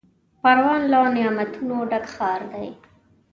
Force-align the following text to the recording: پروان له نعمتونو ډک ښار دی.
پروان 0.41 0.81
له 0.91 0.99
نعمتونو 1.15 1.75
ډک 1.89 2.05
ښار 2.15 2.41
دی. 2.53 2.67